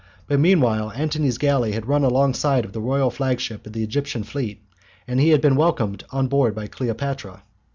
But 0.25 0.39
meanwhile 0.39 0.91
Antony's 0.93 1.37
galley 1.37 1.73
had 1.73 1.85
run 1.85 2.03
alongside 2.03 2.65
of 2.65 2.73
the 2.73 2.81
royal 2.81 3.11
flagship 3.11 3.67
of 3.67 3.73
the 3.73 3.83
Egyptian 3.83 4.23
fleet, 4.23 4.63
and 5.07 5.19
he 5.19 5.29
had 5.29 5.41
been 5.41 5.55
welcomed 5.55 6.05
on 6.09 6.25
board 6.27 6.55
by 6.55 6.65
Cleopatra. 6.65 7.43